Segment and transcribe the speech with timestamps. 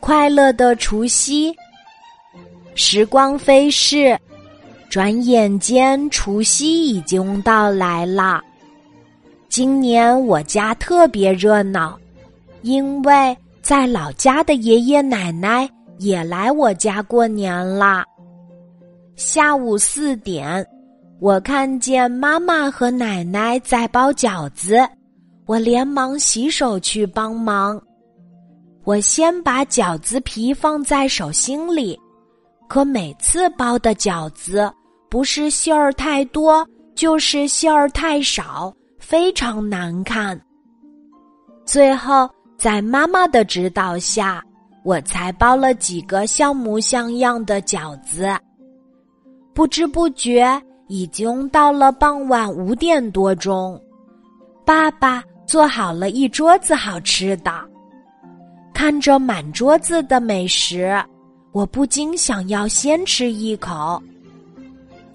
[0.00, 1.54] 快乐的除夕。
[2.74, 4.18] 时光飞逝，
[4.88, 8.42] 转眼间除夕已经到来了。
[9.48, 11.98] 今年我家特别热闹，
[12.62, 18.04] 因为在老家的爷爷奶奶也来我家过年啦。
[19.16, 20.66] 下午四点。
[21.18, 24.86] 我看见妈妈和奶奶在包饺子，
[25.46, 27.80] 我连忙洗手去帮忙。
[28.86, 31.98] 我先把饺子皮放在手心里，
[32.68, 34.72] 可每次包的饺子
[35.10, 40.40] 不是馅儿太多，就是馅儿太少，非常难看。
[41.64, 44.40] 最后，在妈妈的指导下，
[44.84, 48.28] 我才包了几个像模像样的饺子。
[49.52, 50.62] 不知不觉。
[50.88, 53.76] 已经到了傍晚五点多钟，
[54.64, 57.50] 爸爸做好了一桌子好吃的。
[58.76, 60.94] 看着满桌子的美食，
[61.52, 63.98] 我不禁想要先吃一口，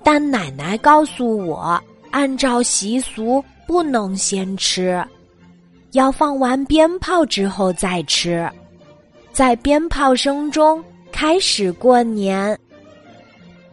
[0.03, 4.99] 但奶奶告诉我，按照习俗不能先吃，
[5.91, 8.49] 要放完鞭炮之后再吃，
[9.31, 12.57] 在鞭炮声中开始过年。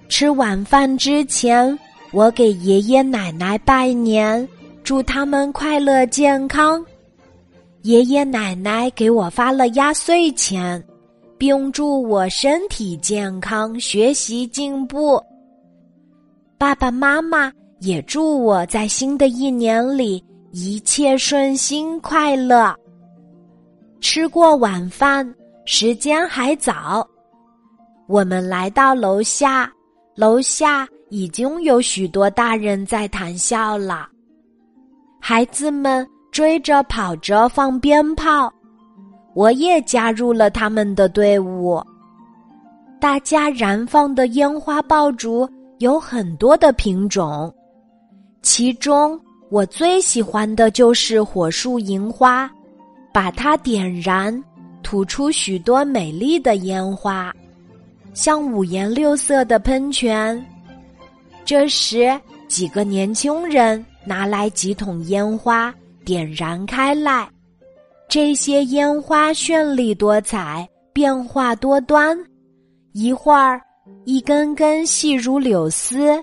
[0.07, 1.77] 吃晚饭之前。
[2.11, 4.49] 我给爷爷奶奶拜年，
[4.83, 6.83] 祝他们快乐健康。
[7.89, 10.87] 爷爷奶奶给我发了压岁钱，
[11.39, 15.19] 并祝我身体健康、学习进步。
[16.59, 17.51] 爸爸妈妈
[17.81, 20.23] 也祝我在新的一年里
[20.53, 22.77] 一切顺心、快乐。
[24.03, 25.27] 吃过晚饭，
[25.65, 27.09] 时间还早，
[28.07, 29.73] 我们来到楼下，
[30.15, 30.87] 楼下。
[31.09, 34.07] 已经有许多大人在谈笑了，
[35.19, 36.07] 孩子们
[36.39, 38.49] 追着跑着放鞭炮，
[39.35, 41.83] 我也加入了他们的队伍。
[43.01, 47.53] 大家燃放的烟花爆竹有很多的品种，
[48.41, 52.49] 其中我最喜欢的就是火树银花，
[53.13, 54.33] 把它点燃，
[54.85, 57.35] 吐出许多美丽的烟花，
[58.15, 60.41] 像五颜六色的喷泉。
[61.45, 62.17] 这时，
[62.47, 65.75] 几个年轻人拿来几桶烟花，
[66.09, 67.29] 点燃开来。
[68.09, 72.19] 这些烟花绚丽多彩，变化多端。
[72.95, 73.61] 一会儿，
[74.07, 76.19] 一根根细如柳丝；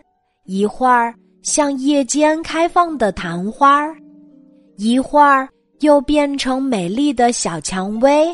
[0.45, 1.13] 一会儿，
[1.43, 3.93] 像夜间开放的昙花；
[4.75, 5.47] 一会儿，
[5.81, 8.27] 又变成美丽的小蔷薇。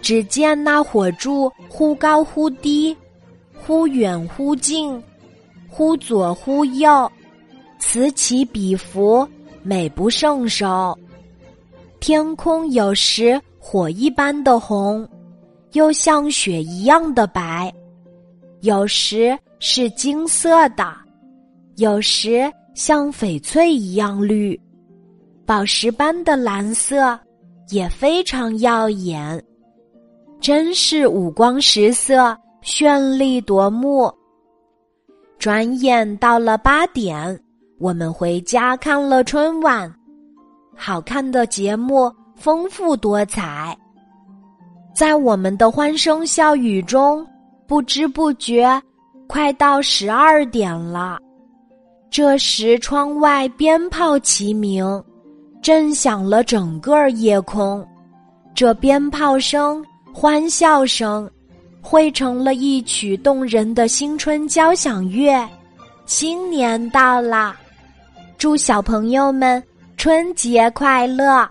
[0.00, 2.96] 只见那火柱忽高忽低，
[3.52, 5.02] 忽远忽近。
[5.68, 7.12] 忽左忽右，
[7.78, 9.28] 此起彼伏，
[9.68, 10.98] 美不胜收。
[12.00, 15.06] 天空有时火一般的红，
[15.72, 17.70] 又像雪一样的白；
[18.62, 20.90] 有时是金色的，
[21.76, 24.58] 有时像翡翠一样绿，
[25.44, 27.20] 宝石般的蓝色
[27.68, 29.44] 也非常耀眼，
[30.40, 34.10] 真是五光十色，绚丽夺目。
[35.38, 37.38] 转眼到了八点，
[37.78, 39.92] 我们回家看了春晚，
[40.74, 43.76] 好看的节目丰富多彩。
[44.92, 47.24] 在我们的欢声笑语中，
[47.68, 48.82] 不知不觉
[49.28, 51.20] 快到十二点了。
[52.10, 54.84] 这时，窗外鞭炮齐鸣，
[55.62, 57.86] 震响了整个夜空。
[58.54, 61.30] 这鞭炮声、欢笑声。
[61.80, 65.48] 汇成了一曲动人的新春交响乐。
[66.04, 67.56] 新年到了，
[68.38, 69.60] 祝小朋友们
[69.96, 71.50] 春节快乐！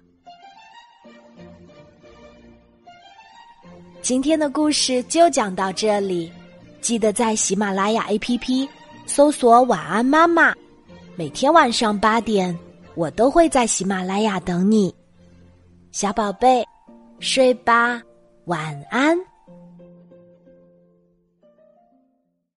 [4.01, 6.31] 今天的故事就讲到这里，
[6.79, 8.65] 记得在喜马拉雅 APP
[9.05, 10.55] 搜索“晚安妈妈”，
[11.17, 12.57] 每天晚上八点，
[12.95, 14.95] 我都会在喜马拉雅等你，
[15.91, 16.65] 小宝贝，
[17.19, 18.01] 睡吧，
[18.45, 19.17] 晚安。